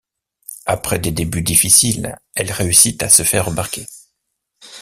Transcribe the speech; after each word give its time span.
Après 0.65 0.97
des 0.97 1.11
débuts 1.11 1.43
difficiles, 1.43 2.17
elle 2.33 2.51
réussit 2.51 3.03
à 3.03 3.07
se 3.09 3.21
faire 3.21 3.45
remarquer. 3.45 3.85